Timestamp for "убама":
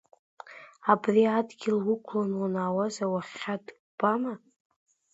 3.73-4.33